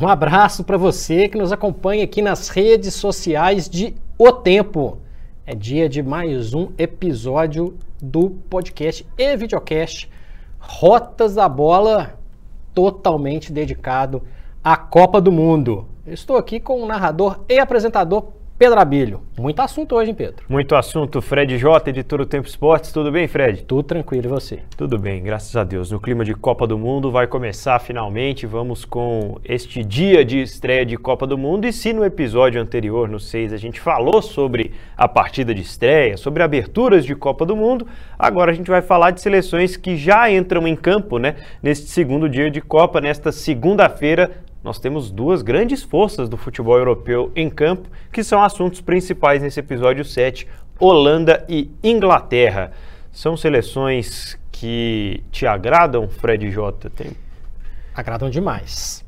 [0.00, 4.96] Um abraço para você que nos acompanha aqui nas redes sociais de O Tempo.
[5.44, 10.08] É dia de mais um episódio do podcast e videocast
[10.58, 12.18] Rotas da Bola,
[12.74, 14.22] totalmente dedicado
[14.64, 15.86] à Copa do Mundo.
[16.06, 19.22] Estou aqui com o narrador e apresentador Pedro Abílio.
[19.38, 20.44] Muito assunto hoje, hein, Pedro?
[20.46, 21.22] Muito assunto.
[21.22, 22.92] Fred J, editor do Tempo Esportes.
[22.92, 23.62] Tudo bem, Fred?
[23.62, 24.26] Tudo tranquilo.
[24.26, 24.58] E você?
[24.76, 25.90] Tudo bem, graças a Deus.
[25.90, 28.44] No clima de Copa do Mundo vai começar finalmente.
[28.44, 31.66] Vamos com este dia de estreia de Copa do Mundo.
[31.66, 36.18] E se no episódio anterior, no 6, a gente falou sobre a partida de estreia,
[36.18, 37.86] sobre aberturas de Copa do Mundo,
[38.18, 41.36] agora a gente vai falar de seleções que já entram em campo, né?
[41.62, 44.30] Neste segundo dia de Copa, nesta segunda-feira,
[44.62, 49.58] nós temos duas grandes forças do futebol europeu em campo, que são assuntos principais nesse
[49.58, 50.46] episódio 7,
[50.78, 52.72] Holanda e Inglaterra.
[53.10, 56.90] São seleções que te agradam, Fred J?
[56.90, 57.12] Tem...
[57.94, 59.04] Agradam demais.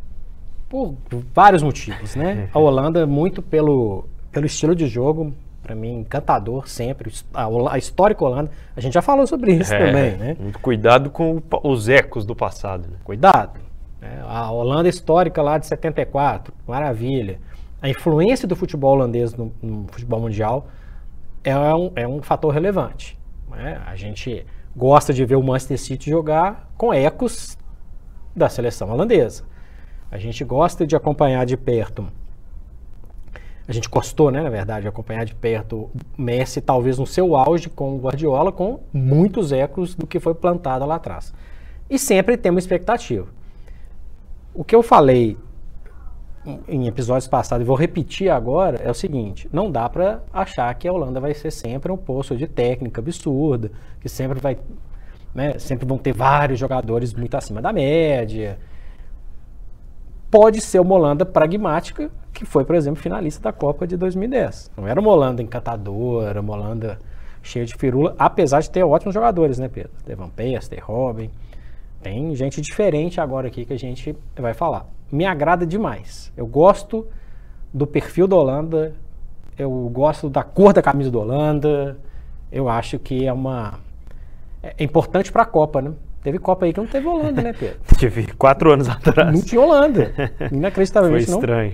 [0.69, 0.97] Por
[1.35, 2.49] vários motivos, né?
[2.53, 7.13] A Holanda, muito pelo, pelo estilo de jogo, para mim, encantador sempre.
[7.35, 10.37] A, a, histórica Holanda, a gente já falou sobre isso é, também, né?
[10.41, 12.89] Muito cuidado com os ecos do passado.
[12.89, 12.97] Né?
[13.05, 13.61] Cuidado.
[14.03, 17.39] É, a Holanda histórica lá de 74, maravilha.
[17.81, 20.67] A influência do futebol holandês no, no futebol mundial
[21.45, 23.17] é um, é um fator relevante.
[23.49, 23.81] Né?
[23.87, 24.45] A gente
[24.75, 27.57] gosta de ver o Manchester City jogar com ecos
[28.35, 29.45] da seleção holandesa.
[30.11, 32.07] A gente gosta de acompanhar de perto.
[33.69, 37.71] A gente gostou, né, na verdade, de acompanhar de perto Messi, talvez no seu auge
[37.71, 41.33] com o Guardiola, com muitos ecos do que foi plantado lá atrás.
[41.89, 43.29] E sempre temos expectativa.
[44.55, 45.37] O que eu falei
[46.67, 50.87] em episódios passados e vou repetir agora é o seguinte: não dá para achar que
[50.87, 54.59] a Holanda vai ser sempre um poço de técnica absurda, que sempre vai,
[55.35, 58.59] né, sempre vão ter vários jogadores muito acima da média.
[60.31, 64.71] Pode ser uma Holanda pragmática, que foi, por exemplo, finalista da Copa de 2010.
[64.77, 66.99] Não era uma Holanda encantadora, uma Holanda
[67.43, 69.91] cheia de firula, apesar de ter ótimos jogadores, né, Pedro?
[70.17, 71.31] Van Persie, Robin.
[72.03, 74.87] Tem gente diferente agora aqui que a gente vai falar.
[75.11, 76.33] Me agrada demais.
[76.37, 77.07] Eu gosto
[77.73, 78.95] do perfil da Holanda,
[79.59, 81.99] eu gosto da cor da camisa da Holanda.
[82.51, 83.79] Eu acho que é uma
[84.63, 85.93] é importante para a Copa, né?
[86.23, 87.81] Teve Copa aí que não teve Holanda, né, Pedro?
[87.99, 89.33] Tive quatro anos atrás.
[89.33, 90.13] Não tinha Holanda.
[90.53, 91.27] Inacreditavelmente.
[91.27, 91.73] Foi estranho.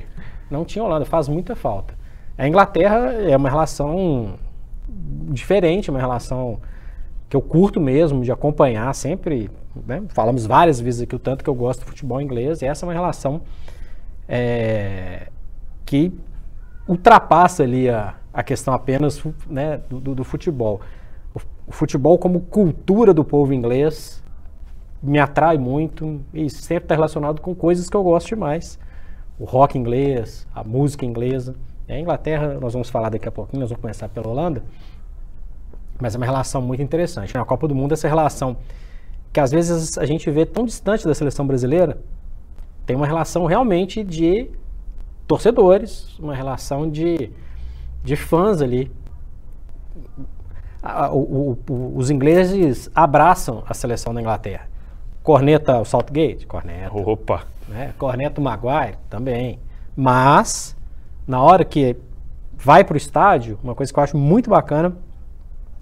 [0.51, 1.95] Não, não tinha Holanda, faz muita falta.
[2.37, 4.35] A Inglaterra é uma relação
[4.89, 6.61] diferente, uma relação
[7.29, 9.51] que eu curto mesmo de acompanhar sempre.
[9.87, 10.03] Né?
[10.09, 12.87] Falamos várias vezes aqui o tanto que eu gosto do futebol inglês, e essa é
[12.87, 13.43] uma relação
[14.27, 15.29] é,
[15.85, 16.13] que
[16.87, 20.81] ultrapassa ali a, a questão apenas né, do, do, futebol.
[21.35, 24.23] O, o, futebol como cultura do povo inglês
[25.03, 28.79] me atrai muito e sempre está relacionado com coisas que eu gosto demais.
[29.39, 31.55] O rock inglês, a música inglesa.
[31.89, 34.63] A Inglaterra, nós vamos falar daqui a pouquinho, nós vamos começar pela Holanda.
[36.01, 37.35] Mas é uma relação muito interessante.
[37.35, 38.57] Na Copa do Mundo, essa relação
[39.33, 41.99] que às vezes a gente vê tão distante da seleção brasileira,
[42.87, 44.51] tem uma relação realmente de
[45.27, 47.31] torcedores, uma relação de,
[48.03, 48.91] de fãs ali.
[51.13, 54.69] O, o, o, os ingleses abraçam a seleção da Inglaterra.
[55.23, 56.47] Corneta o Saltgate?
[56.47, 56.97] Corneta.
[56.97, 57.43] Opa!
[57.69, 57.93] Né?
[57.99, 58.97] Corneta o Maguire?
[59.11, 59.59] Também.
[59.95, 60.75] Mas,
[61.27, 61.97] na hora que
[62.57, 64.97] vai para o estádio, uma coisa que eu acho muito bacana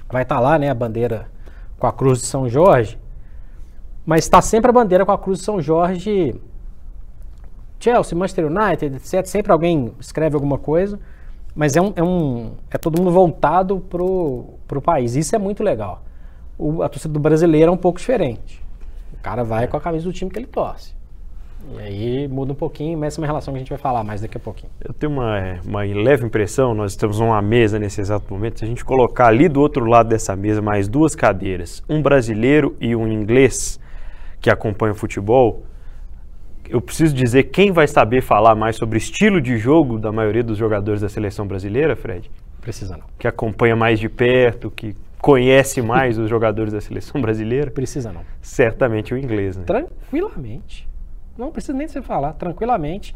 [0.08, 1.28] vai estar tá lá, né, a bandeira
[1.78, 2.98] com a cruz de São Jorge,
[4.04, 6.40] mas está sempre a bandeira com a cruz de São Jorge,
[7.78, 9.26] Chelsea, Manchester United, etc.
[9.26, 10.98] Sempre alguém escreve alguma coisa,
[11.54, 15.16] mas é um, é, um, é todo mundo voltado pro, pro país.
[15.16, 16.02] Isso é muito legal.
[16.58, 18.64] O, a torcida do brasileiro é um pouco diferente.
[19.12, 20.95] O cara vai com a camisa do time que ele torce.
[21.74, 24.04] E aí muda um pouquinho, mas essa é uma relação que a gente vai falar
[24.04, 24.70] mais daqui a pouquinho.
[24.84, 28.68] Eu tenho uma, uma leve impressão, nós estamos numa mesa nesse exato momento, se a
[28.68, 33.08] gente colocar ali do outro lado dessa mesa mais duas cadeiras, um brasileiro e um
[33.08, 33.80] inglês
[34.40, 35.62] que acompanha o futebol,
[36.68, 40.58] eu preciso dizer quem vai saber falar mais sobre estilo de jogo da maioria dos
[40.58, 42.30] jogadores da seleção brasileira, Fred?
[42.60, 43.06] Precisa não.
[43.18, 47.70] Que acompanha mais de perto, que conhece mais os jogadores da seleção brasileira?
[47.70, 48.22] Precisa não.
[48.40, 49.64] Certamente o inglês, né?
[49.64, 50.88] Tranquilamente.
[51.36, 53.14] Não precisa nem você falar, tranquilamente.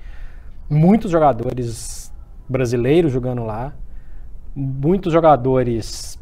[0.69, 2.13] Muitos jogadores
[2.49, 3.73] brasileiros jogando lá,
[4.55, 6.19] muitos jogadores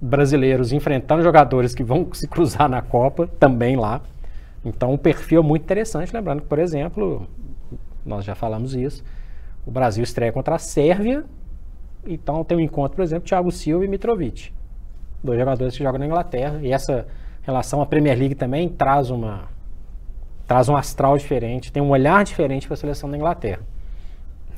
[0.00, 4.00] brasileiros enfrentando jogadores que vão se cruzar na Copa também lá.
[4.64, 6.12] Então, um perfil muito interessante.
[6.12, 7.26] Lembrando que, por exemplo,
[8.04, 9.04] nós já falamos isso,
[9.66, 11.24] o Brasil estreia contra a Sérvia.
[12.06, 14.52] Então, tem um encontro, por exemplo, Thiago Silva e Mitrovic.
[15.22, 16.60] Dois jogadores que jogam na Inglaterra.
[16.62, 17.06] E essa
[17.42, 19.48] relação, a Premier League também traz uma
[20.50, 23.60] traz um astral diferente, tem um olhar diferente para a seleção da Inglaterra.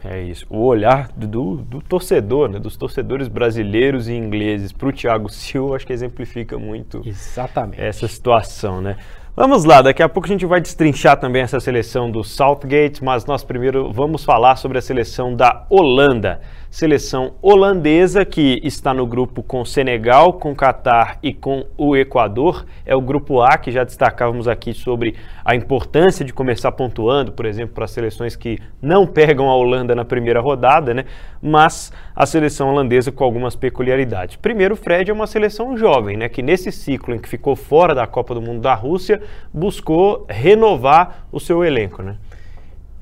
[0.03, 0.47] É isso.
[0.49, 5.77] O olhar do, do torcedor, né, dos torcedores brasileiros e ingleses para o Thiago Silva,
[5.77, 7.79] acho que exemplifica muito Exatamente.
[7.79, 8.97] essa situação, né?
[9.35, 13.25] Vamos lá, daqui a pouco a gente vai destrinchar também essa seleção do Southgate, mas
[13.25, 16.43] nós primeiro vamos falar sobre a seleção da Holanda.
[16.71, 22.65] Seleção holandesa que está no grupo com Senegal, com Catar e com o Equador.
[22.87, 25.15] É o grupo A que já destacávamos aqui sobre
[25.45, 30.05] a importância de começar pontuando, por exemplo, para seleções que não pegam a Holanda na
[30.05, 31.05] primeira rodada, né?
[31.43, 34.37] Mas a seleção holandesa com algumas peculiaridades.
[34.37, 36.29] Primeiro, o Fred é uma seleção jovem, né?
[36.31, 39.22] Que nesse ciclo em que ficou fora da Copa do Mundo da Rússia,
[39.53, 42.17] buscou renovar o seu elenco, né?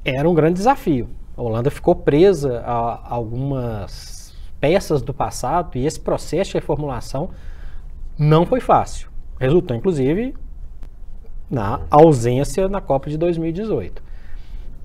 [0.05, 1.09] Era um grande desafio.
[1.37, 7.31] A Holanda ficou presa a algumas peças do passado e esse processo de reformulação
[8.19, 9.09] não foi fácil.
[9.39, 10.35] Resultou, inclusive,
[11.51, 14.03] na ausência na Copa de 2018.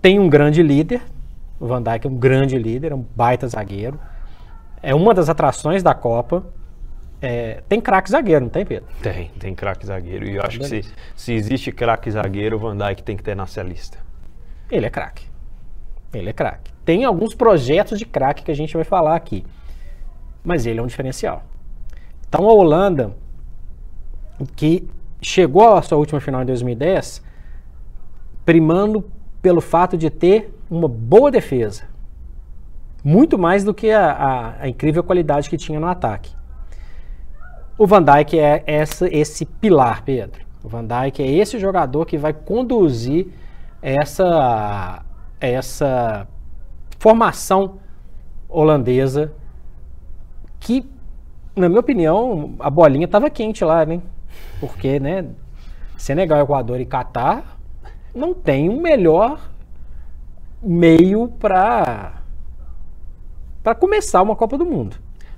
[0.01, 1.01] Tem um grande líder,
[1.59, 3.99] o Van Dijk é um grande líder, é um baita zagueiro.
[4.81, 6.43] É uma das atrações da Copa.
[7.21, 8.87] É, tem craque zagueiro, não tem, Pedro?
[9.01, 10.27] Tem, tem craque zagueiro.
[10.27, 10.85] E eu acho que se,
[11.15, 13.97] se existe craque zagueiro, o Van Dijk tem que ter nessa lista.
[14.69, 15.25] Ele é craque.
[16.13, 16.71] Ele é craque.
[16.83, 19.45] Tem alguns projetos de craque que a gente vai falar aqui.
[20.43, 21.43] Mas ele é um diferencial.
[22.27, 23.15] Então a Holanda,
[24.55, 24.87] que
[25.21, 27.23] chegou à sua última final em 2010,
[28.45, 29.09] primando
[29.41, 31.83] pelo fato de ter uma boa defesa.
[33.03, 36.35] Muito mais do que a, a, a incrível qualidade que tinha no ataque.
[37.77, 40.45] O Van Dijk é essa, esse pilar, Pedro.
[40.63, 43.27] O Van Dijk é esse jogador que vai conduzir
[43.81, 45.03] essa,
[45.41, 46.25] essa
[46.97, 47.79] formação
[48.47, 49.33] holandesa
[50.59, 50.89] que,
[51.53, 54.01] na minha opinião, a bolinha estava quente lá, né?
[54.59, 55.25] Porque, né,
[55.97, 57.57] Senegal, Equador e Catar
[58.13, 59.51] não tem um melhor
[60.61, 62.21] meio para
[63.61, 64.95] para começar uma Copa do Mundo.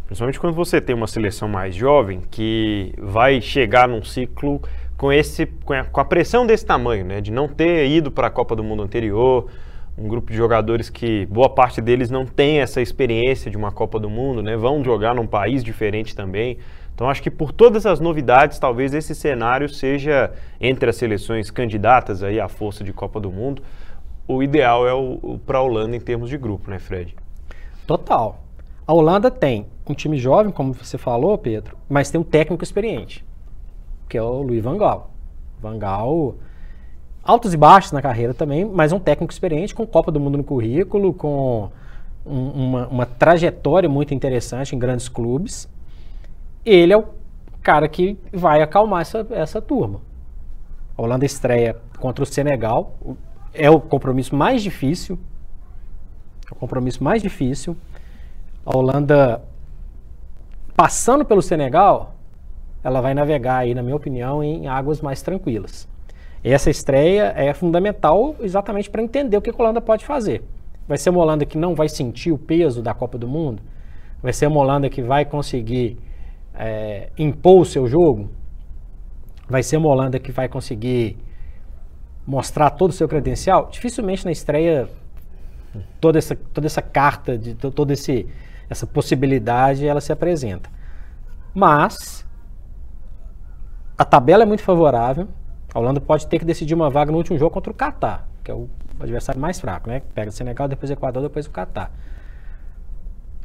[0.08, 4.62] Principalmente quando você tem uma seleção mais jovem que vai chegar num ciclo
[4.98, 8.28] com esse com a, com a pressão desse tamanho, né, de não ter ido para
[8.28, 9.48] a Copa do Mundo anterior,
[9.98, 14.00] um grupo de jogadores que boa parte deles não tem essa experiência de uma Copa
[14.00, 14.56] do Mundo, né?
[14.56, 16.58] Vão jogar num país diferente também.
[16.94, 20.32] Então acho que por todas as novidades, talvez esse cenário seja
[20.62, 23.62] entre as seleções candidatas aí à força de Copa do Mundo,
[24.28, 27.16] o ideal é o, o para a Holanda em termos de grupo, né, Fred?
[27.86, 28.47] Total.
[28.88, 33.26] A Holanda tem um time jovem, como você falou, Pedro, mas tem um técnico experiente,
[34.08, 35.12] que é o Luiz Van Gaal.
[35.60, 36.36] Van Gaal
[37.22, 40.44] altos e baixos na carreira também, mas um técnico experiente, com Copa do Mundo no
[40.44, 41.70] currículo, com
[42.26, 45.68] um, uma, uma, trajetória muito interessante em grandes clubes.
[46.66, 47.06] Ele é o
[47.62, 50.00] cara que vai acalmar essa, essa turma.
[50.98, 52.96] A Holanda estreia contra o Senegal,
[53.54, 55.20] é o compromisso mais difícil.
[56.50, 57.76] É o compromisso mais difícil.
[58.68, 59.42] A Holanda,
[60.76, 62.16] passando pelo Senegal,
[62.84, 65.88] ela vai navegar aí, na minha opinião, em águas mais tranquilas.
[66.44, 70.44] Essa estreia é fundamental exatamente para entender o que a Holanda pode fazer.
[70.86, 73.64] Vai ser uma Holanda que não vai sentir o peso da Copa do Mundo?
[74.22, 75.98] Vai ser uma Holanda que vai conseguir
[76.54, 78.30] é, impor o seu jogo?
[79.48, 81.16] Vai ser uma Holanda que vai conseguir
[82.26, 83.70] mostrar todo o seu credencial?
[83.72, 84.90] Dificilmente na estreia
[86.02, 88.28] toda essa, toda essa carta, de toda esse,
[88.70, 90.70] essa possibilidade ela se apresenta.
[91.54, 92.26] Mas
[93.98, 95.28] a tabela é muito favorável.
[95.74, 98.52] A Holanda pode ter que decidir uma vaga no último jogo contra o Catar, que
[98.52, 98.70] é o
[99.00, 100.02] adversário mais fraco, né?
[100.14, 101.92] Pega o Senegal, depois o Equador, depois o Catar.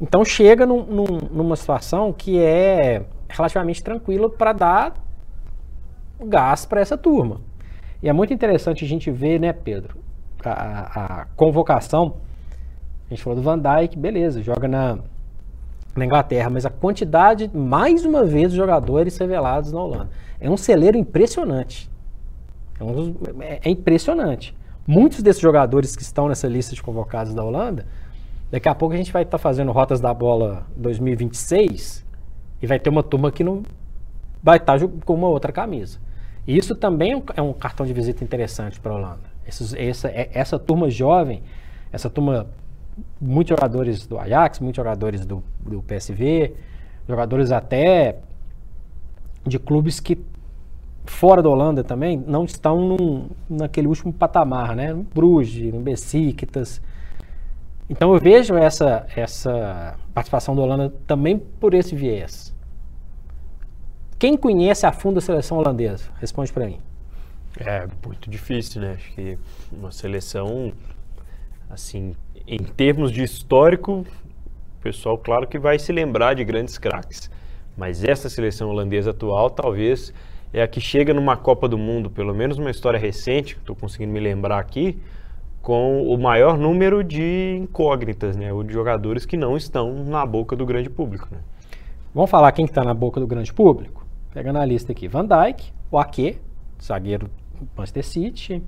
[0.01, 4.95] Então chega num, num, numa situação que é relativamente tranquila para dar
[6.21, 7.41] gás para essa turma.
[8.03, 9.97] E é muito interessante a gente ver, né, Pedro,
[10.45, 12.17] a, a, convocação.
[13.07, 14.99] A gente falou do Van Dijk, beleza, joga na,
[15.95, 20.11] na Inglaterra, mas a quantidade, mais uma vez, de jogadores revelados na Holanda.
[20.41, 21.91] É um celeiro impressionante.
[22.81, 24.57] É, um dos, é, é impressionante.
[24.87, 27.87] Muitos desses jogadores que estão nessa lista de convocados da Holanda,
[28.51, 32.05] daqui a pouco a gente vai estar tá fazendo Rotas da Bola 2026
[32.61, 33.63] e vai ter uma turma que não
[34.43, 35.99] vai estar tá com uma outra camisa.
[36.47, 39.33] Isso também é, é um cartão de visita interessante para a Holanda.
[39.47, 41.43] Essa, é, essa turma jovem,
[41.93, 42.49] essa turma,
[43.21, 46.55] muitos jogadores do Ajax, muitos jogadores do, do PSV,
[47.09, 48.19] jogadores até
[49.47, 50.19] de clubes que
[51.05, 54.93] fora da Holanda também não estão num, naquele último patamar, né?
[54.93, 56.81] No Bruges, no Besiktas.
[57.89, 62.55] Então eu vejo essa, essa participação da Holanda também por esse viés.
[64.19, 66.09] Quem conhece a fundo a seleção holandesa?
[66.21, 66.79] Responde para mim.
[67.59, 68.93] É muito difícil, né?
[68.93, 69.39] Acho que
[69.71, 70.73] uma seleção,
[71.69, 72.15] assim,
[72.47, 74.05] em termos de histórico,
[74.79, 77.31] o pessoal, claro que vai se lembrar de grandes craques.
[77.77, 80.13] Mas essa seleção holandesa atual, talvez,
[80.53, 83.75] é a que chega numa Copa do Mundo, pelo menos uma história recente, que estou
[83.75, 84.99] conseguindo me lembrar aqui,
[85.63, 88.53] com o maior número de incógnitas, né?
[88.53, 91.39] Ou de jogadores que não estão na boca do grande público, né?
[92.15, 94.05] Vamos falar quem está na boca do grande público?
[94.35, 95.09] Pegando a lista aqui.
[95.09, 96.39] Van Dijk, o Ake,
[96.83, 98.63] zagueiro do Manchester City.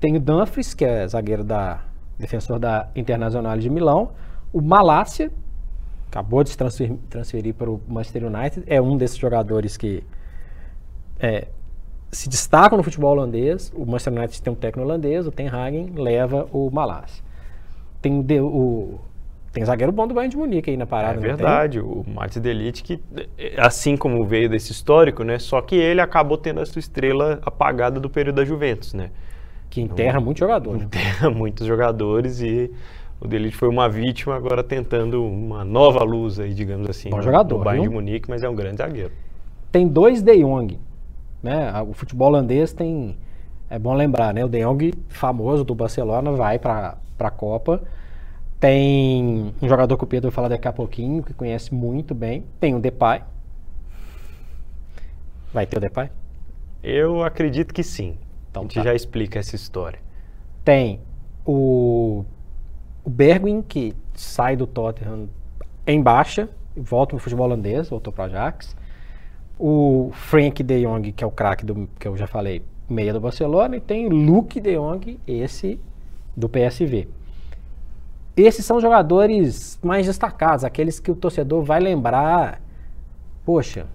[0.00, 1.80] Tem o Dumfries, que é zagueiro da
[2.22, 4.12] defensor da Internacional de Milão.
[4.52, 5.30] O Malásia,
[6.08, 10.04] acabou de se transferir, transferir para o Manchester United, é um desses jogadores que
[11.18, 11.48] é,
[12.10, 13.72] se destacam no futebol holandês.
[13.74, 17.22] O Manchester United tem um técnico holandês, o Ten Hagen leva o Malásia.
[18.00, 19.00] Tem o, o
[19.52, 21.18] tem zagueiro bom do Bayern de Munique aí na parada.
[21.18, 22.98] É verdade, o Mats Delite que
[23.58, 25.38] assim como veio desse histórico, né?
[25.38, 29.10] Só que ele acabou tendo a sua estrela apagada do período da Juventus, né?
[29.72, 30.80] Que enterra então, muitos jogadores.
[30.80, 30.84] Né?
[30.86, 32.70] Enterra muitos jogadores e
[33.18, 37.56] o Delite foi uma vítima agora tentando uma nova luz aí, digamos assim, bom jogador,
[37.56, 37.90] no Bayern viu?
[37.90, 39.12] de Munique, mas é um grande zagueiro.
[39.70, 40.78] Tem dois De Jong,
[41.42, 41.72] né?
[41.88, 43.16] O futebol holandês tem
[43.70, 44.44] é bom lembrar, né?
[44.44, 47.80] O De Jong, famoso do Barcelona, vai para a Copa
[48.60, 52.44] tem um jogador que o Pedro vai falar daqui a pouquinho, que conhece muito bem.
[52.60, 53.22] Tem o Depay.
[55.52, 56.10] Vai ter o Depay?
[56.80, 58.16] Eu acredito que sim.
[58.52, 58.82] Então, a gente tá.
[58.82, 59.98] já explica essa história.
[60.62, 61.00] Tem
[61.44, 62.22] o,
[63.02, 65.26] o Bergwijn, que sai do Tottenham
[65.86, 68.76] em baixa, volta para o futebol holandês, voltou para o Ajax.
[69.58, 71.64] O Frank de Jong, que é o craque
[71.98, 73.76] que eu já falei, meia do Barcelona.
[73.76, 75.80] E tem Luke de Jong, esse
[76.36, 77.08] do PSV.
[78.36, 82.60] Esses são jogadores mais destacados, aqueles que o torcedor vai lembrar.
[83.46, 83.86] Poxa,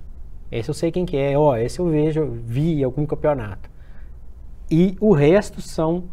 [0.51, 3.76] esse eu sei quem que é, ó, esse eu vejo, vi em algum campeonato.
[4.69, 6.05] E o resto são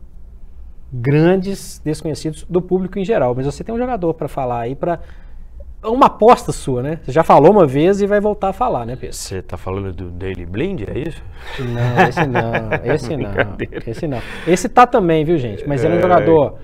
[0.93, 3.35] grandes desconhecidos do público em geral.
[3.35, 5.01] Mas você tem um jogador para falar aí para
[5.83, 7.01] uma aposta sua, né?
[7.05, 9.17] Você já falou uma vez e vai voltar a falar, né, Pedro?
[9.17, 11.23] Você tá falando do Daily Blind, é isso?
[11.59, 12.53] Não, esse não,
[12.95, 13.57] esse não,
[13.87, 14.23] esse não.
[14.47, 15.69] Esse tá também, viu, gente?
[15.69, 16.59] Mas ele é um jogador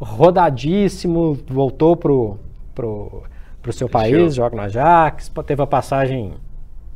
[0.00, 2.38] rodadíssimo, voltou pro,
[2.74, 3.22] pro,
[3.60, 6.34] pro seu país, joga no Ajax, teve a passagem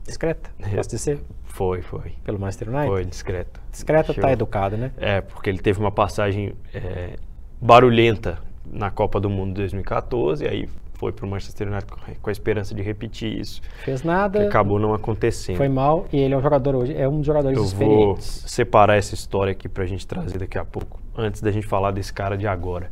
[0.04, 1.20] discreta, posso dizer?
[1.56, 2.12] Foi, foi.
[2.22, 2.86] Pelo Manchester United?
[2.86, 3.60] Foi, discreta.
[3.72, 4.92] Discreta tá educado, né?
[4.98, 7.16] É, porque ele teve uma passagem é,
[7.58, 8.38] barulhenta
[8.70, 12.74] na Copa do Mundo de 2014, aí foi para o Manchester United com a esperança
[12.74, 13.62] de repetir isso.
[13.82, 14.46] Fez nada.
[14.46, 15.56] Acabou não acontecendo.
[15.56, 18.40] Foi mal e ele é um jogador hoje, é um dos jogadores Eu experientes.
[18.42, 21.66] vou separar essa história aqui para a gente trazer daqui a pouco, antes da gente
[21.66, 22.90] falar desse cara de agora.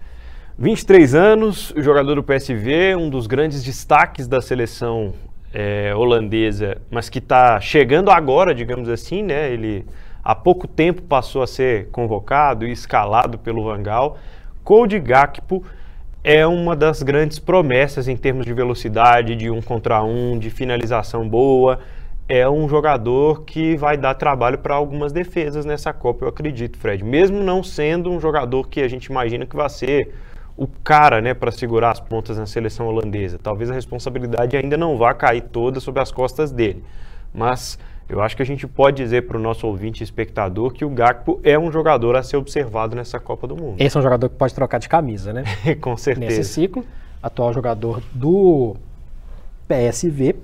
[0.58, 5.12] 23 anos, jogador do PSV, um dos grandes destaques da seleção
[5.54, 9.52] é, holandesa, mas que está chegando agora, digamos assim, né?
[9.52, 9.86] Ele
[10.22, 14.18] há pouco tempo passou a ser convocado e escalado pelo Vangal.
[14.64, 15.64] Cody Gakpo
[16.24, 21.28] é uma das grandes promessas em termos de velocidade, de um contra um, de finalização
[21.28, 21.78] boa.
[22.28, 27.04] É um jogador que vai dar trabalho para algumas defesas nessa Copa, eu acredito, Fred.
[27.04, 30.14] Mesmo não sendo um jogador que a gente imagina que vai ser
[30.56, 33.38] o cara né, para segurar as pontas na seleção holandesa.
[33.42, 36.84] Talvez a responsabilidade ainda não vá cair toda sobre as costas dele.
[37.32, 40.84] Mas eu acho que a gente pode dizer para o nosso ouvinte e espectador que
[40.84, 43.76] o Gakpo é um jogador a ser observado nessa Copa do Mundo.
[43.80, 45.44] Esse é um jogador que pode trocar de camisa, né?
[45.80, 46.36] Com certeza.
[46.36, 46.84] Nesse ciclo,
[47.22, 48.76] atual jogador do
[49.66, 50.36] PSV,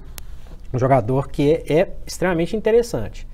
[0.73, 3.29] um jogador que é, é extremamente interessante.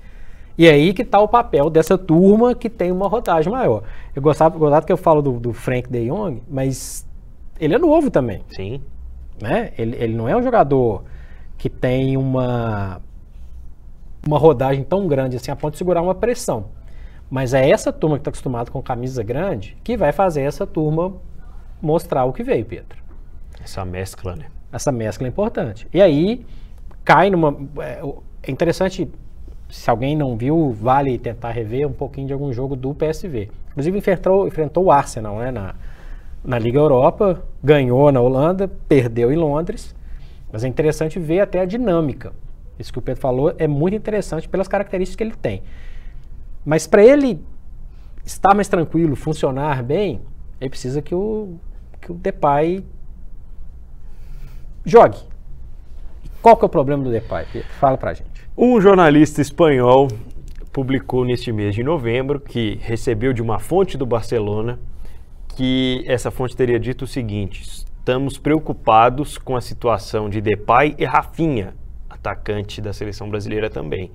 [0.57, 3.83] E aí que está o papel dessa turma que tem uma rodagem maior.
[4.15, 7.07] Eu gostava, gostava que eu falo do, do Frank de Jong, mas
[7.59, 8.43] ele é novo também.
[8.49, 8.81] Sim.
[9.39, 9.71] Né?
[9.77, 11.03] Ele, ele não é um jogador
[11.57, 13.01] que tem uma
[14.25, 16.65] uma rodagem tão grande assim a ponto de segurar uma pressão.
[17.29, 21.13] Mas é essa turma que está acostumada com camisa grande que vai fazer essa turma
[21.81, 22.97] mostrar o que veio, Pedro.
[23.63, 24.45] Essa mescla, né?
[24.71, 25.87] Essa mescla é importante.
[25.93, 26.45] E aí
[27.03, 27.55] cai numa.
[27.79, 28.01] É,
[28.43, 29.09] é interessante,
[29.69, 33.49] se alguém não viu, vale tentar rever um pouquinho de algum jogo do PSV.
[33.71, 35.75] Inclusive enfrentou, enfrentou o Arsenal né, na,
[36.43, 39.95] na Liga Europa, ganhou na Holanda, perdeu em Londres.
[40.51, 42.33] Mas é interessante ver até a dinâmica.
[42.79, 45.63] Isso que o Pedro falou é muito interessante pelas características que ele tem.
[46.65, 47.43] Mas para ele
[48.25, 50.21] estar mais tranquilo, funcionar bem,
[50.59, 51.55] ele precisa que o,
[51.99, 52.85] que o Depay
[54.85, 55.19] jogue.
[56.41, 57.45] Qual que é o problema do Depay?
[57.79, 58.36] Fala pra gente.
[58.59, 60.07] Um jornalista espanhol
[60.73, 64.79] publicou neste mês de novembro que recebeu de uma fonte do Barcelona
[65.55, 71.05] que essa fonte teria dito o seguinte: estamos preocupados com a situação de Depay e
[71.05, 71.75] Rafinha
[72.09, 74.09] atacante da seleção brasileira também.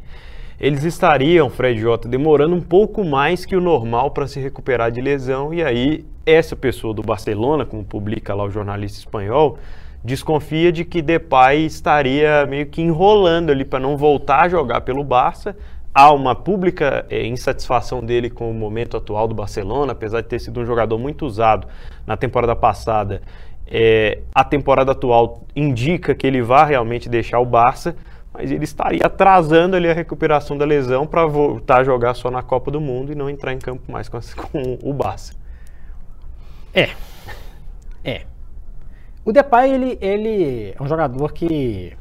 [0.59, 5.01] Eles estariam, Fred Jota, demorando um pouco mais que o normal para se recuperar de
[5.01, 9.57] lesão, e aí essa pessoa do Barcelona, como publica lá o jornalista espanhol,
[10.05, 15.05] desconfia de que Depay estaria meio que enrolando ali para não voltar a jogar pelo
[15.05, 15.57] Barça.
[15.95, 20.39] Há uma pública é, insatisfação dele com o momento atual do Barcelona, apesar de ter
[20.39, 21.69] sido um jogador muito usado
[22.07, 23.21] na temporada passada.
[23.67, 27.95] É, a temporada atual indica que ele vai realmente deixar o Barça,
[28.33, 32.43] mas ele estaria atrasando ali a recuperação da lesão para voltar a jogar só na
[32.43, 34.19] Copa do Mundo e não entrar em campo mais com,
[34.51, 35.35] com o Barça.
[36.75, 36.91] É.
[38.03, 38.32] É.
[39.25, 41.97] O Depay, ele, ele é um jogador que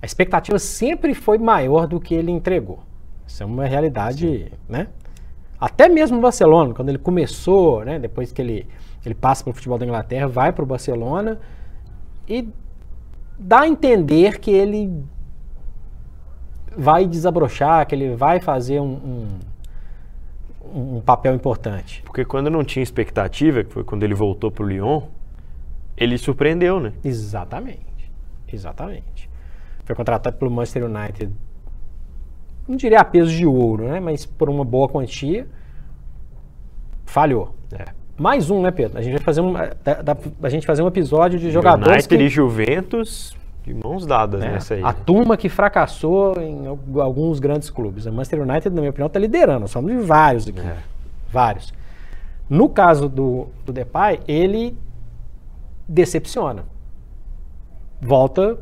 [0.00, 2.80] a expectativa sempre foi maior do que ele entregou.
[3.26, 4.50] Isso é uma realidade, Sim.
[4.68, 4.88] né?
[5.60, 7.98] Até mesmo no Barcelona, quando ele começou, né?
[7.98, 8.66] Depois que ele,
[9.04, 11.38] ele passa pelo futebol da Inglaterra, vai para o Barcelona
[12.28, 12.48] e
[13.38, 15.04] dá a entender que ele
[16.76, 19.28] vai desabrochar, que ele vai fazer um,
[20.72, 22.02] um, um papel importante.
[22.04, 25.02] Porque quando não tinha expectativa, que foi quando ele voltou para o Lyon,
[25.98, 26.92] ele surpreendeu, né?
[27.04, 28.10] Exatamente.
[28.52, 29.28] Exatamente.
[29.84, 31.32] Foi contratado pelo Manchester United,
[32.66, 33.98] não diria a peso de ouro, né?
[33.98, 35.46] Mas por uma boa quantia,
[37.06, 37.54] falhou.
[37.72, 37.86] É.
[38.18, 38.98] Mais um, né, Pedro?
[38.98, 42.24] A gente vai fazer um, a gente fazer um episódio de jogadores United que...
[42.24, 44.82] e Juventus de mãos dadas é, nessa aí.
[44.82, 46.66] A turma que fracassou em
[47.00, 48.06] alguns grandes clubes.
[48.06, 49.68] A Manchester United, na minha opinião, está liderando.
[49.68, 50.60] Somos de vários aqui.
[50.60, 50.76] É.
[51.30, 51.72] Vários.
[52.48, 54.76] No caso do, do Depay, ele
[55.88, 56.66] decepciona.
[58.00, 58.58] Volta,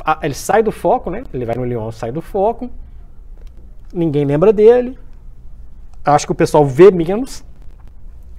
[0.00, 1.24] a, ele sai do foco, né?
[1.32, 2.70] Ele vai no Lyon, sai do foco.
[3.92, 4.98] Ninguém lembra dele.
[6.04, 7.44] Acho que o pessoal vê menos.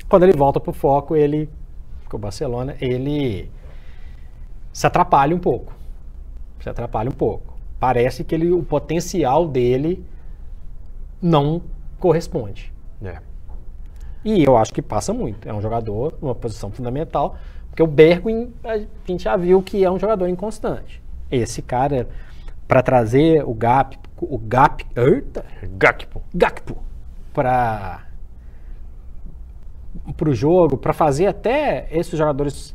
[0.10, 1.50] Quando ele volta pro foco, ele,
[2.10, 3.52] com o Barcelona, ele
[4.72, 5.74] se atrapalha um pouco.
[6.62, 7.58] Se atrapalha um pouco.
[7.80, 10.04] Parece que ele, o potencial dele
[11.22, 11.62] não
[12.00, 12.74] corresponde.
[13.04, 13.20] É.
[14.24, 15.48] E eu acho que passa muito.
[15.48, 17.38] É um jogador numa posição fundamental.
[17.78, 21.00] Porque o Bergwin, a gente já viu que é um jogador inconstante.
[21.30, 22.08] Esse cara,
[22.68, 25.46] para trazer o Gap, o Gap, eita,
[25.78, 26.80] Gakpo, Gakpo,
[27.32, 28.02] para
[30.26, 32.74] o jogo, para fazer até esses jogadores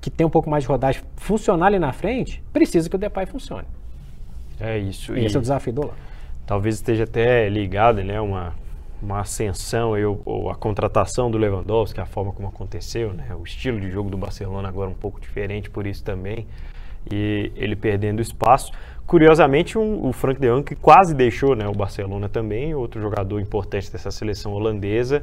[0.00, 3.26] que tem um pouco mais de rodagem funcionar ali na frente, precisa que o Depay
[3.26, 3.68] funcione.
[4.58, 5.16] É isso.
[5.16, 5.98] E esse é o desafio do Holanda.
[6.44, 8.54] Talvez esteja até ligado, né, uma
[9.04, 13.34] uma ascensão ou, ou, a contratação do Lewandowski, a forma como aconteceu, né?
[13.38, 16.46] O estilo de jogo do Barcelona agora um pouco diferente por isso também
[17.10, 18.72] e ele perdendo espaço.
[19.06, 23.38] Curiosamente, um, o Frank de Jong que quase deixou, né, o Barcelona também, outro jogador
[23.38, 25.22] importante dessa seleção holandesa,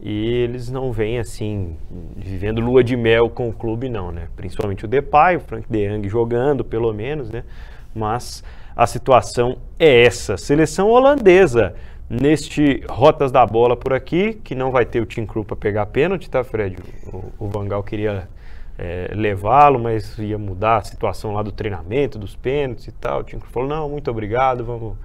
[0.00, 1.76] e eles não vêm assim
[2.16, 4.28] vivendo lua de mel com o clube não, né?
[4.36, 7.42] Principalmente o Depay, o Frank de Jong jogando, pelo menos, né?
[7.94, 8.44] Mas
[8.76, 10.36] a situação é essa.
[10.36, 11.74] Seleção holandesa
[12.08, 15.86] neste Rotas da Bola por aqui, que não vai ter o Tim Crew para pegar
[15.86, 16.76] pênalti, tá, Fred?
[17.12, 18.28] O, o Vangal queria
[18.78, 23.20] é, levá-lo, mas ia mudar a situação lá do treinamento, dos pênaltis e tal.
[23.20, 24.96] O Tim Crew falou, não, muito obrigado, vamos,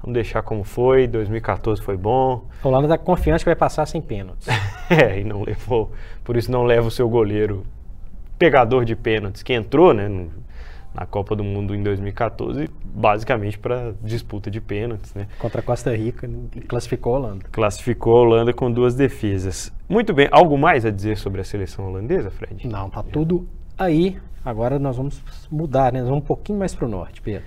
[0.00, 2.44] vamos deixar como foi, 2014 foi bom.
[2.62, 4.46] O Holanda está confiante que vai passar sem pênaltis.
[4.88, 5.90] é, e não levou,
[6.22, 7.64] por isso não leva o seu goleiro
[8.38, 10.30] pegador de pênaltis, que entrou, né, no,
[10.94, 15.14] na Copa do Mundo em 2014, basicamente para disputa de pênaltis.
[15.14, 15.26] Né?
[15.38, 16.28] Contra a Costa Rica,
[16.68, 17.44] classificou a Holanda.
[17.50, 19.72] Classificou a Holanda com duas defesas.
[19.88, 22.66] Muito bem, algo mais a dizer sobre a seleção holandesa, Fred?
[22.66, 24.18] Não, tá tudo aí.
[24.44, 26.00] Agora nós vamos mudar, né?
[26.00, 27.46] Nós vamos um pouquinho mais para o norte, Pedro.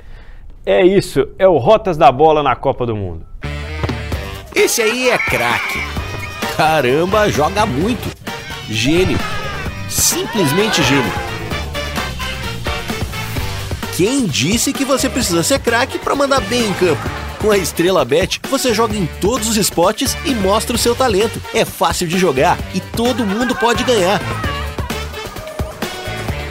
[0.65, 3.25] É isso, é o Rotas da Bola na Copa do Mundo.
[4.55, 5.79] Esse aí é craque.
[6.55, 8.15] Caramba, joga muito.
[8.69, 9.17] Gênio.
[9.89, 11.24] Simplesmente gênio.
[13.95, 17.01] Quem disse que você precisa ser craque para mandar bem em campo?
[17.39, 21.41] Com a Estrela Bet, você joga em todos os esportes e mostra o seu talento.
[21.53, 24.19] É fácil de jogar e todo mundo pode ganhar.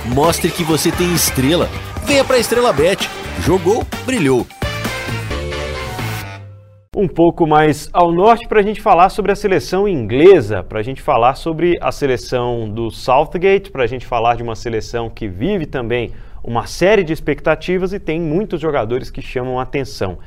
[0.07, 1.69] Mostre que você tem estrela.
[2.07, 3.11] Venha para a Estrela Bet.
[3.45, 4.47] Jogou, brilhou.
[6.97, 10.83] Um pouco mais ao norte para a gente falar sobre a seleção inglesa, para a
[10.83, 15.27] gente falar sobre a seleção do Southgate, para a gente falar de uma seleção que
[15.27, 16.13] vive também
[16.45, 20.19] uma série de expectativas e tem muitos jogadores que chamam a atenção.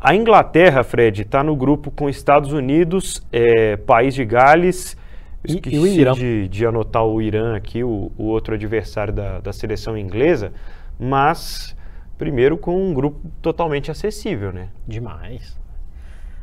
[0.00, 4.96] A Inglaterra, Fred, está no grupo com Estados Unidos, é, País de Gales.
[5.44, 6.12] Esqueci e, o Irã.
[6.12, 10.52] De, de, anotar o Irã aqui, o, o outro adversário da, da seleção inglesa,
[10.98, 11.76] mas
[12.18, 14.70] primeiro com um grupo totalmente acessível, né?
[14.88, 15.56] Demais.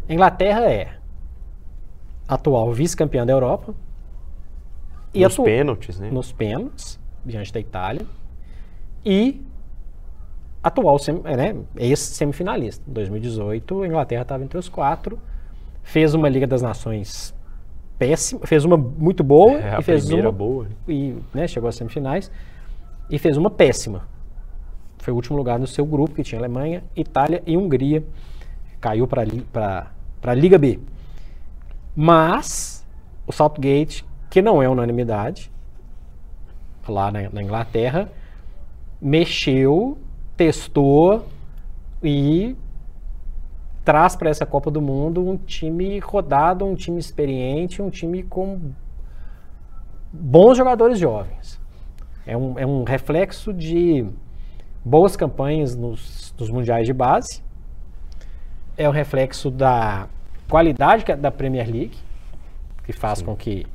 [0.07, 0.97] A Inglaterra é
[2.27, 3.73] atual vice-campeã da Europa.
[5.13, 6.09] E nos pênaltis, né?
[6.11, 8.05] Nos pênaltis, diante da Itália
[9.05, 9.41] e
[10.63, 12.83] atual sem- é, né, ex-semifinalista.
[12.89, 15.19] Em 2018, a Inglaterra estava entre os quatro,
[15.83, 17.33] fez uma Liga das Nações
[17.99, 20.67] péssima, fez uma muito boa É, e fez uma boa.
[20.87, 22.31] e né, chegou às semifinais
[23.09, 24.07] e fez uma péssima.
[24.97, 28.03] Foi o último lugar no seu grupo, que tinha Alemanha, Itália e Hungria.
[28.83, 29.21] Caiu para
[30.23, 30.77] a Liga B.
[31.95, 32.85] Mas
[33.25, 35.49] o Southgate, que não é unanimidade,
[36.85, 38.11] lá na, na Inglaterra,
[39.01, 39.97] mexeu,
[40.35, 41.25] testou
[42.03, 42.57] e
[43.85, 48.73] traz para essa Copa do Mundo um time rodado, um time experiente, um time com
[50.11, 51.57] bons jogadores jovens.
[52.27, 54.05] É um, é um reflexo de
[54.83, 57.41] boas campanhas nos, nos mundiais de base.
[58.77, 60.07] É um reflexo da
[60.49, 61.97] qualidade é da Premier League,
[62.85, 63.65] que faz com que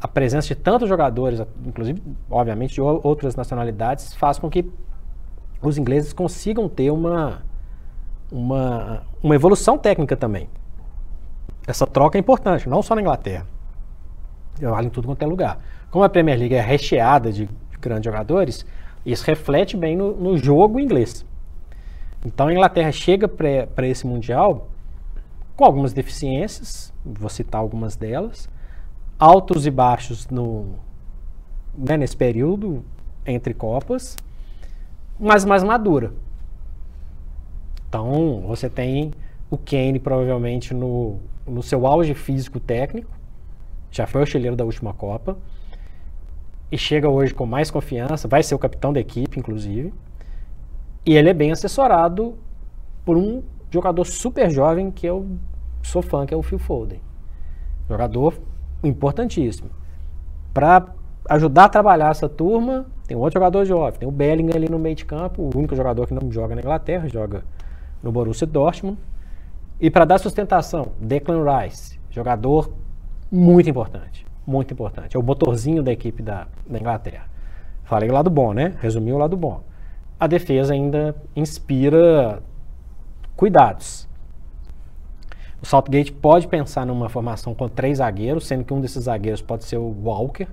[0.00, 4.70] a presença de tantos jogadores, inclusive, obviamente, de o- outras nacionalidades, faz com que
[5.62, 7.42] os ingleses consigam ter uma,
[8.30, 10.48] uma, uma evolução técnica também.
[11.66, 13.46] Essa troca é importante, não só na Inglaterra.
[14.60, 15.58] Vale em tudo quanto é lugar.
[15.90, 17.48] Como a Premier League é recheada de
[17.80, 18.66] grandes jogadores,
[19.04, 21.24] isso reflete bem no, no jogo inglês.
[22.24, 24.68] Então a Inglaterra chega para esse Mundial
[25.56, 28.48] com algumas deficiências, vou citar algumas delas,
[29.18, 30.74] altos e baixos no,
[31.76, 32.84] né, nesse período
[33.26, 34.16] entre Copas,
[35.18, 36.12] mas mais madura.
[37.88, 39.12] Então você tem
[39.50, 43.10] o Kane provavelmente no, no seu auge físico técnico,
[43.90, 45.36] já foi artilheiro da última Copa,
[46.70, 49.92] e chega hoje com mais confiança, vai ser o capitão da equipe, inclusive.
[51.08, 52.34] E ele é bem assessorado
[53.02, 55.26] por um jogador super jovem que eu
[55.82, 57.00] sou fã, que é o Phil Foden.
[57.88, 58.34] Jogador
[58.84, 59.70] importantíssimo.
[60.52, 60.88] Para
[61.30, 64.94] ajudar a trabalhar essa turma, tem outro jogador jovem, tem o Bellingham ali no meio
[64.94, 67.42] de campo, o único jogador que não joga na Inglaterra, joga
[68.02, 68.98] no Borussia Dortmund.
[69.80, 72.70] E para dar sustentação, Declan Rice, jogador
[73.32, 75.16] muito importante, muito importante.
[75.16, 77.24] É o motorzinho da equipe da, da Inglaterra.
[77.84, 78.74] Falei o lado bom, né?
[78.78, 79.66] Resumi o lado bom.
[80.20, 82.42] A defesa ainda inspira
[83.36, 84.08] cuidados.
[85.62, 89.64] O Southgate pode pensar numa formação com três zagueiros, sendo que um desses zagueiros pode
[89.64, 90.46] ser o Walker,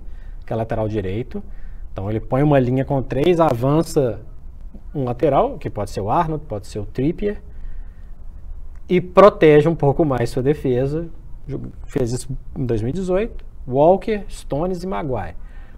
[0.46, 1.44] que é lateral direito.
[1.92, 4.22] Então ele põe uma linha com três, avança
[4.94, 7.42] um lateral, que pode ser o Arnold, pode ser o Trippier,
[8.88, 11.08] e protege um pouco mais sua defesa.
[11.86, 13.44] Fez isso em 2018.
[13.68, 15.36] Walker, Stones e Maguire.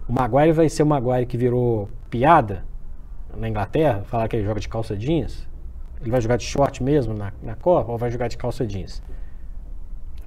[0.10, 2.65] O Maguire vai ser o Maguire que virou piada
[3.36, 5.48] na Inglaterra, falar que ele joga de calça jeans.
[6.02, 9.02] Ele vai jogar de short mesmo na, na Copa ou vai jogar de calça jeans?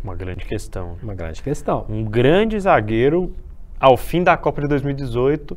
[0.02, 0.96] Uma grande questão.
[1.02, 1.86] Uma grande questão.
[1.88, 3.34] Um grande zagueiro
[3.78, 5.56] ao fim da Copa de 2018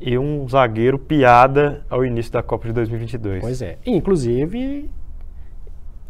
[0.00, 3.40] e um zagueiro piada ao início da Copa de 2022.
[3.40, 3.78] Pois é.
[3.86, 4.90] Inclusive,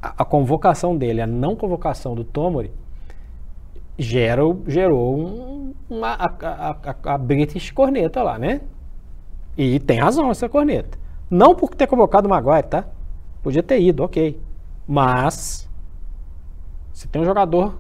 [0.00, 2.70] a, a convocação dele, a não convocação do Tomori,
[3.98, 8.62] gerou, gerou um, uma, a, a, a, a British corneta lá, né?
[9.56, 10.98] E tem razão essa corneta.
[11.30, 12.84] Não por ter convocado o Maguire, tá?
[13.42, 14.40] Podia ter ido, ok.
[14.86, 15.68] Mas,
[16.92, 17.78] se tem um jogador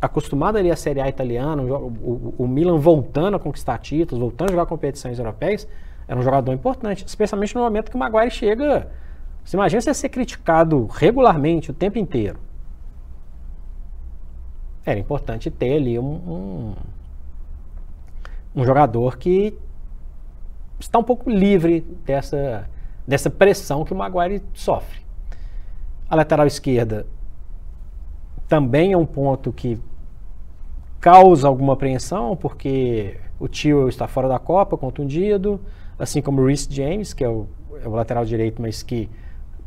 [0.00, 4.50] acostumado ali à Série A italiana, o, o, o, Milan voltando a conquistar títulos, voltando
[4.50, 5.66] a jogar competições europeias,
[6.06, 8.88] era um jogador importante, especialmente no momento que o Maguire chega.
[9.44, 12.38] Você imagina você ser criticado regularmente o tempo inteiro.
[14.86, 16.74] Era importante ter ali um, um,
[18.56, 19.58] um jogador que
[20.78, 22.68] está um pouco livre dessa,
[23.06, 25.00] dessa pressão que o Maguire sofre.
[26.08, 27.06] A lateral esquerda
[28.48, 29.78] também é um ponto que
[31.00, 35.60] causa alguma apreensão, porque o Tio está fora da Copa, contundido,
[35.98, 37.46] assim como o Rhys James, que é o,
[37.82, 39.08] é o, lateral direito, mas que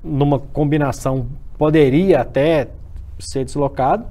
[0.03, 2.69] numa combinação poderia até
[3.19, 4.05] ser deslocado.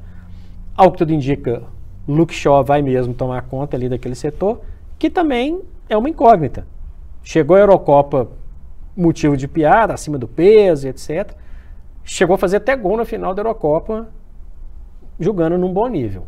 [0.74, 1.62] Ao que tudo indica,
[2.06, 4.60] Luke Shaw vai mesmo tomar conta ali daquele setor,
[4.98, 6.64] que também é uma incógnita.
[7.22, 8.28] Chegou a Eurocopa
[8.96, 11.34] motivo de piada, acima do peso, etc.
[12.04, 14.08] Chegou a fazer até gol na final da Eurocopa,
[15.18, 16.26] jogando num bom nível.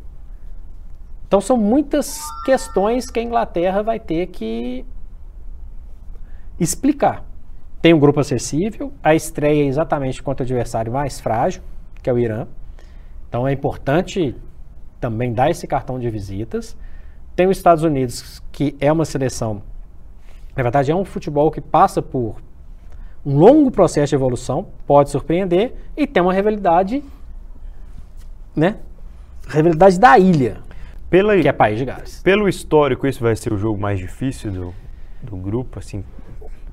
[1.26, 4.84] Então são muitas questões que a Inglaterra vai ter que
[6.60, 7.24] explicar.
[7.80, 11.62] Tem um grupo acessível, a estreia é exatamente contra o adversário mais frágil,
[12.02, 12.46] que é o Irã.
[13.28, 14.36] Então é importante
[15.00, 16.76] também dar esse cartão de visitas.
[17.34, 19.62] Tem os Estados Unidos, que é uma seleção,
[20.56, 22.36] na verdade é um futebol que passa por
[23.24, 27.02] um longo processo de evolução, pode surpreender, e tem uma rivalidade,
[28.54, 28.76] né?
[29.48, 30.58] Rivalidade da ilha,
[31.08, 32.22] Pela, que é País de Gales.
[32.22, 34.74] Pelo histórico, esse vai ser o jogo mais difícil do,
[35.22, 36.04] do grupo, assim,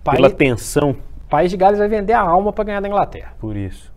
[0.04, 0.96] Pela tensão.
[1.30, 3.34] País de Gales vai vender a alma para ganhar da Inglaterra.
[3.39, 3.94] Por isso.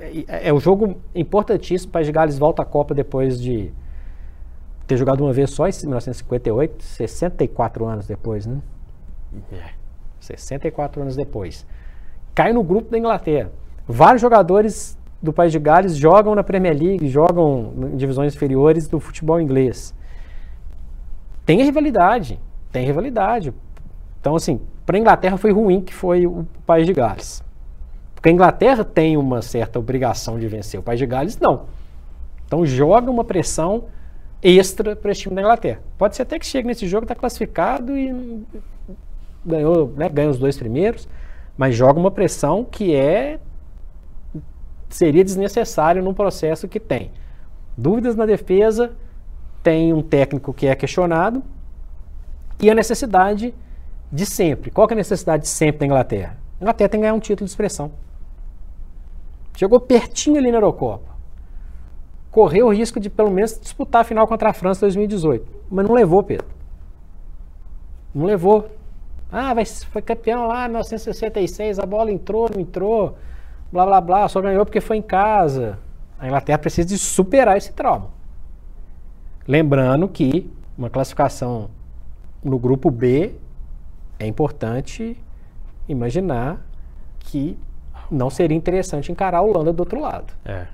[0.00, 1.92] É, é o jogo importantíssimo.
[1.92, 3.72] País de Gales volta à Copa depois de
[4.86, 8.60] ter jogado uma vez só em 1958, 64 anos depois, né?
[9.52, 9.70] É.
[10.20, 11.66] 64 anos depois.
[12.34, 13.50] Cai no grupo da Inglaterra.
[13.86, 19.00] Vários jogadores do País de Gales jogam na Premier League, jogam em divisões inferiores do
[19.00, 19.94] futebol inglês.
[21.46, 22.38] Tem rivalidade,
[22.72, 23.52] tem rivalidade.
[24.20, 27.42] Então, assim, para a Inglaterra foi ruim que foi o País de Gales.
[28.14, 31.66] Porque a Inglaterra tem uma certa obrigação de vencer, o País de Gales não.
[32.46, 33.84] Então joga uma pressão
[34.44, 35.80] extra para esse time da Inglaterra.
[35.96, 38.44] Pode ser até que chegue nesse jogo, está classificado e
[39.44, 41.08] ganhou, né, ganha os dois primeiros,
[41.56, 43.40] mas joga uma pressão que é
[44.90, 47.10] seria desnecessário num processo que tem
[47.76, 48.92] dúvidas na defesa,
[49.62, 51.42] tem um técnico que é questionado
[52.60, 53.54] e a necessidade
[54.12, 54.70] de sempre.
[54.70, 56.36] Qual é a necessidade de sempre da Inglaterra?
[56.60, 57.90] A Inglaterra tem que ganhar um título de expressão.
[59.56, 61.13] Chegou pertinho ali na Eurocopa
[62.34, 65.46] correu o risco de pelo menos disputar a final contra a França em 2018.
[65.70, 66.44] Mas não levou, Pedro.
[68.12, 68.68] Não levou.
[69.30, 73.16] Ah, vai, foi campeão lá em 1966, a bola entrou, não entrou,
[73.70, 75.78] blá blá blá, só ganhou porque foi em casa.
[76.18, 78.08] A Inglaterra precisa de superar esse trauma.
[79.46, 81.70] Lembrando que uma classificação
[82.42, 83.36] no grupo B
[84.18, 85.16] é importante
[85.88, 86.60] imaginar
[87.20, 87.56] que
[88.10, 90.32] não seria interessante encarar a Holanda do outro lado.
[90.44, 90.66] É.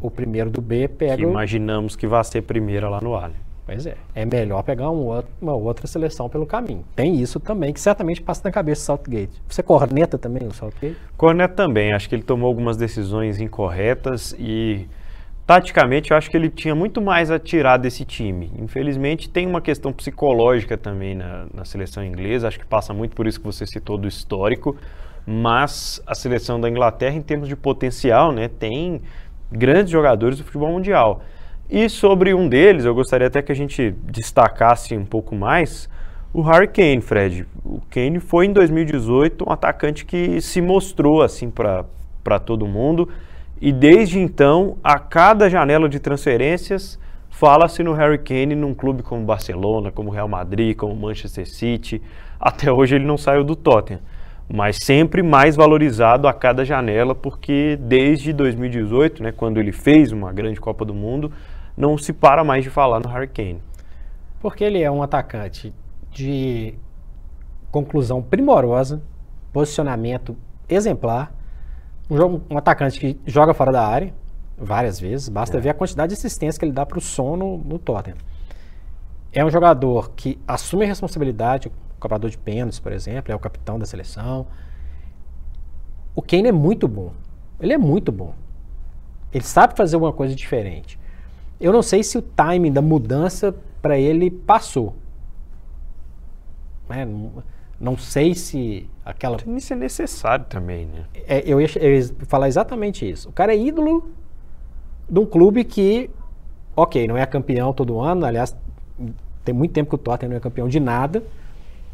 [0.00, 1.16] O primeiro do B pega.
[1.16, 3.52] Que imaginamos que vai ser primeira lá no Allianz.
[3.64, 3.94] Pois é.
[4.14, 6.84] É melhor pegar um outro, uma outra seleção pelo caminho.
[6.96, 9.40] Tem isso também, que certamente passa na cabeça do Southgate.
[9.48, 10.96] Você corneta também o Southgate?
[11.16, 11.92] Corneta também.
[11.92, 14.88] Acho que ele tomou algumas decisões incorretas e,
[15.46, 18.50] taticamente, eu acho que ele tinha muito mais a tirar desse time.
[18.58, 22.48] Infelizmente, tem uma questão psicológica também na, na seleção inglesa.
[22.48, 24.76] Acho que passa muito por isso que você citou do histórico.
[25.24, 29.00] Mas a seleção da Inglaterra, em termos de potencial, né, tem
[29.52, 31.22] grandes jogadores do futebol mundial.
[31.70, 35.88] E sobre um deles, eu gostaria até que a gente destacasse um pouco mais
[36.32, 37.46] o Harry Kane, Fred.
[37.64, 43.08] O Kane foi em 2018 um atacante que se mostrou assim para todo mundo.
[43.60, 46.98] E desde então, a cada janela de transferências,
[47.30, 52.02] fala-se no Harry Kane num clube como Barcelona, como Real Madrid, como Manchester City.
[52.40, 54.00] Até hoje ele não saiu do Tottenham
[54.52, 60.30] mas sempre mais valorizado a cada janela, porque desde 2018, né, quando ele fez uma
[60.30, 61.32] grande Copa do Mundo,
[61.74, 63.62] não se para mais de falar no Harry Kane.
[64.42, 65.72] Porque ele é um atacante
[66.10, 66.74] de
[67.70, 69.02] conclusão primorosa,
[69.54, 70.36] posicionamento
[70.68, 71.32] exemplar,
[72.10, 74.12] um, jogo, um atacante que joga fora da área
[74.58, 75.60] várias vezes, basta é.
[75.62, 78.18] ver a quantidade de assistência que ele dá para o sono no Tottenham.
[79.32, 83.78] É um jogador que assume a responsabilidade, cobrador de pênaltis, por exemplo, é o capitão
[83.78, 84.46] da seleção.
[86.14, 87.12] O Kane é muito bom.
[87.60, 88.34] Ele é muito bom.
[89.32, 90.98] Ele sabe fazer alguma coisa diferente.
[91.60, 94.96] Eu não sei se o timing da mudança para ele passou.
[96.90, 97.42] É, não,
[97.80, 99.38] não, sei se aquela.
[99.56, 101.04] Isso é necessário também, né?
[101.26, 103.28] É, eu, ia, eu ia falar exatamente isso.
[103.28, 104.10] O cara é ídolo
[105.08, 106.10] de um clube que,
[106.76, 108.26] ok, não é campeão todo ano.
[108.26, 108.54] Aliás,
[109.44, 111.22] tem muito tempo que o Tottenham não é campeão de nada.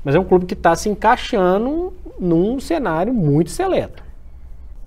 [0.04, 4.02] Mas é um clube que está se encaixando num cenário muito seleto.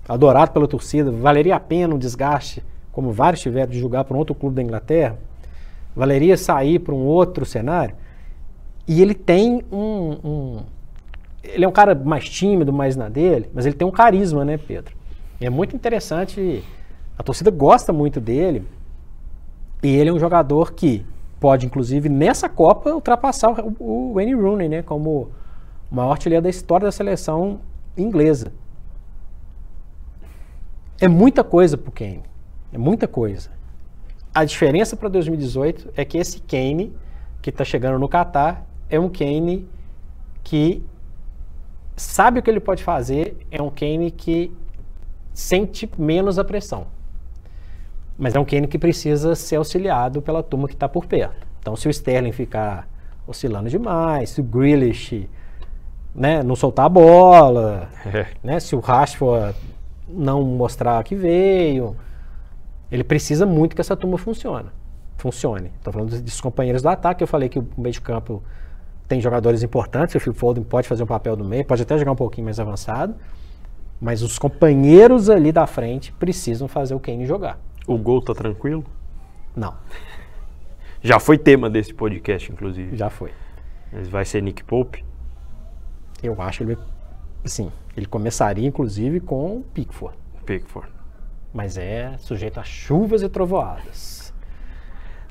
[0.08, 4.18] Adorado pela torcida, valeria a pena um desgaste, como vários tiveram, de jogar para um
[4.18, 5.18] outro clube da Inglaterra?
[5.94, 7.94] Valeria sair para um outro cenário?
[8.86, 10.62] E ele tem um, um,
[11.42, 14.58] Ele é um cara mais tímido, mais na dele, mas ele tem um carisma, né,
[14.58, 14.94] Pedro?
[15.40, 16.64] E é muito interessante.
[17.16, 18.64] A torcida gosta muito dele.
[19.82, 21.04] E ele é um jogador que
[21.42, 25.32] pode, inclusive, nessa Copa, ultrapassar o, Wayne Rooney, né, como
[25.90, 27.58] o maior artilheiro da história da seleção
[27.96, 28.52] inglesa.
[31.00, 32.22] É muita coisa para o Kane.
[32.72, 33.50] É muita coisa.
[34.32, 36.96] A diferença para 2018 é que esse Kane,
[37.42, 39.68] que está chegando no Catar, é um Kane
[40.44, 40.80] que
[41.96, 44.56] sabe o que ele pode fazer, é um Kane que
[45.34, 46.86] sente menos a pressão.
[48.22, 51.44] Mas é um Kane que precisa ser auxiliado pela turma que está por perto.
[51.58, 52.88] Então, se o Sterling ficar
[53.26, 55.28] oscilando demais, se o Grealish
[56.14, 58.28] né, não soltar a bola, é.
[58.40, 59.58] né, se o Rashford
[60.06, 61.96] não mostrar que veio,
[62.92, 64.68] ele precisa muito que essa turma funcione.
[65.16, 65.72] funcione.
[65.78, 68.40] Estou falando dos companheiros do ataque, eu falei que o meio de campo
[69.08, 72.12] tem jogadores importantes, o Phil Foden pode fazer um papel do meio, pode até jogar
[72.12, 73.16] um pouquinho mais avançado,
[74.00, 77.58] mas os companheiros ali da frente precisam fazer o Kane jogar.
[77.86, 78.84] O gol tá tranquilo?
[79.56, 79.74] Não.
[81.02, 82.96] Já foi tema desse podcast, inclusive.
[82.96, 83.32] Já foi.
[83.92, 85.04] Mas vai ser Nick Pope?
[86.22, 86.78] Eu acho que ele,
[87.44, 90.16] sim, ele começaria inclusive com o Pickford.
[90.46, 90.88] Pickford.
[91.52, 94.32] Mas é sujeito a chuvas e trovoadas.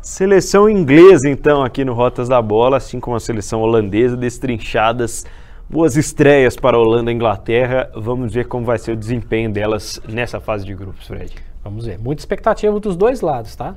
[0.01, 5.25] Seleção inglesa, então, aqui no Rotas da Bola, assim como a seleção holandesa, destrinchadas.
[5.69, 7.89] Boas estreias para a Holanda e Inglaterra.
[7.95, 11.50] Vamos ver como vai ser o desempenho delas nessa fase de grupos, Fred.
[11.63, 11.99] Vamos ver.
[11.99, 13.75] Muita expectativa dos dois lados, tá?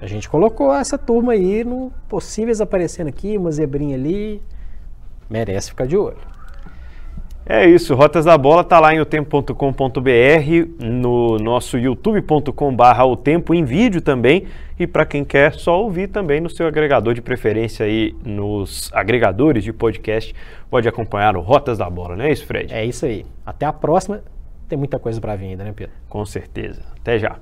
[0.00, 4.42] A gente colocou essa turma aí no possíveis aparecendo aqui, uma zebrinha ali.
[5.28, 6.18] Merece ficar de olho.
[7.48, 9.54] É isso, Rotas da Bola tá lá em otempo.com.br,
[10.80, 16.40] no nosso youtube.com/barra o tempo em vídeo também e para quem quer só ouvir também
[16.40, 20.34] no seu agregador de preferência aí nos agregadores de podcast,
[20.68, 22.74] pode acompanhar o Rotas da Bola, não é isso, Fred?
[22.74, 23.24] É isso aí.
[23.46, 24.22] Até a próxima.
[24.68, 25.94] Tem muita coisa para vir ainda, né, Pedro?
[26.08, 26.82] Com certeza.
[27.00, 27.38] Até já.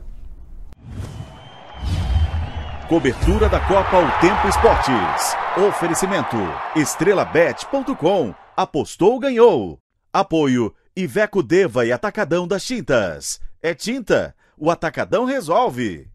[2.88, 5.34] Cobertura da Copa O Tempo Esportes.
[5.68, 6.36] Oferecimento
[6.76, 8.34] estrelabet.com.
[8.56, 9.78] Apostou, ganhou.
[10.12, 13.40] Apoio Iveco Deva e Atacadão das Tintas.
[13.62, 16.08] É tinta, o Atacadão resolve.